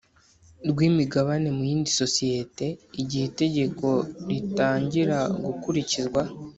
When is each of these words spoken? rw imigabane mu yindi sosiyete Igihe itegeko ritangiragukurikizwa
rw 0.69 0.79
imigabane 0.89 1.47
mu 1.55 1.63
yindi 1.69 1.89
sosiyete 2.01 2.65
Igihe 3.01 3.25
itegeko 3.31 3.87
ritangiragukurikizwa 4.27 6.21